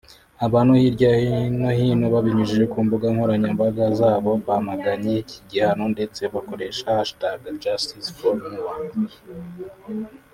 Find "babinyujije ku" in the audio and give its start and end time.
2.13-2.77